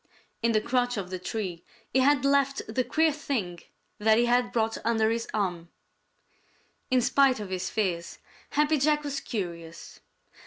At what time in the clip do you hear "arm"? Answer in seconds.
5.31-5.69